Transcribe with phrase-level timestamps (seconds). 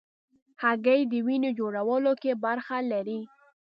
[0.61, 3.21] هګۍ د وینې جوړولو کې برخه لري.